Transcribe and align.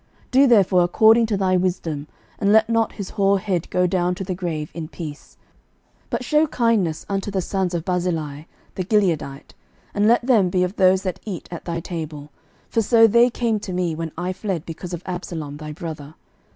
11:002:006 0.31 0.31
Do 0.31 0.47
therefore 0.47 0.81
according 0.83 1.25
to 1.27 1.37
thy 1.37 1.55
wisdom, 1.57 2.07
and 2.39 2.51
let 2.51 2.67
not 2.67 2.93
his 2.93 3.11
hoar 3.11 3.37
head 3.37 3.69
go 3.69 3.85
down 3.85 4.15
to 4.15 4.23
the 4.23 4.33
grave 4.33 4.71
in 4.73 4.87
peace. 4.87 5.37
11:002:007 6.05 6.09
But 6.09 6.23
shew 6.23 6.47
kindness 6.47 7.05
unto 7.07 7.29
the 7.29 7.39
sons 7.39 7.75
of 7.75 7.85
Barzillai 7.85 8.47
the 8.73 8.83
Gileadite, 8.83 9.53
and 9.93 10.07
let 10.07 10.25
them 10.25 10.49
be 10.49 10.63
of 10.63 10.77
those 10.77 11.03
that 11.03 11.19
eat 11.23 11.47
at 11.51 11.65
thy 11.65 11.81
table: 11.81 12.31
for 12.67 12.81
so 12.81 13.05
they 13.05 13.29
came 13.29 13.59
to 13.59 13.71
me 13.73 13.93
when 13.93 14.11
I 14.17 14.33
fled 14.33 14.65
because 14.65 14.93
of 14.95 15.03
Absalom 15.05 15.57
thy 15.57 15.71
brother. 15.71 16.15